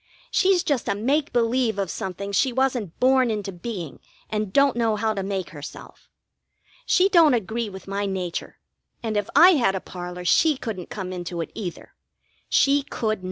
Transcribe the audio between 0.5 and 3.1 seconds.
just a make believe of something she wasn't